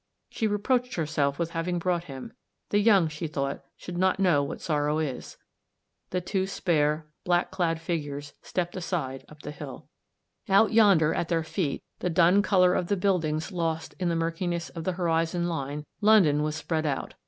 She 0.31 0.47
reproached 0.47 0.95
herself 0.95 1.37
with 1.37 1.51
having 1.51 1.77
brought 1.77 2.05
him; 2.05 2.33
the 2.69 2.79
young, 2.79 3.07
she 3.07 3.27
thought, 3.27 3.63
should 3.77 3.99
not 3.99 4.19
know 4.19 4.41
what 4.41 4.59
sorrow 4.59 4.97
is. 4.97 5.37
The 6.09 6.19
two 6.21 6.47
spare, 6.47 7.05
black 7.23 7.51
clad 7.51 7.79
figures 7.79 8.33
stepped 8.41 8.75
aside 8.75 9.23
up 9.29 9.43
the 9.43 9.51
hill. 9.51 9.89
Out 10.49 10.73
yonder, 10.73 11.13
at 11.13 11.27
their 11.27 11.43
feet, 11.43 11.83
the 11.99 12.09
dun 12.09 12.41
colour 12.41 12.73
of 12.73 12.87
the 12.87 12.97
buildings 12.97 13.51
lost 13.51 13.93
in 13.99 14.09
the 14.09 14.15
murkiness 14.15 14.69
of 14.69 14.85
the 14.85 14.93
horizon 14.93 15.47
line, 15.47 15.83
London 16.01 16.41
was 16.41 16.55
spread 16.55 16.87
out. 16.87 17.13